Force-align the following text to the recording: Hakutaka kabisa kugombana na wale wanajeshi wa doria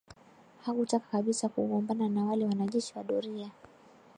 Hakutaka 0.65 1.05
kabisa 1.11 1.49
kugombana 1.49 2.09
na 2.09 2.25
wale 2.25 2.45
wanajeshi 2.45 2.93
wa 2.97 3.03
doria 3.03 3.51